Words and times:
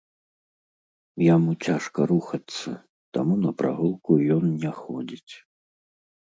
Яму 1.35 1.51
цяжка 1.67 1.99
рухацца, 2.11 2.69
таму 3.19 3.33
на 3.43 3.51
прагулку 3.61 4.11
ён 4.39 4.43
не 4.65 4.71
ходзіць. 4.81 5.33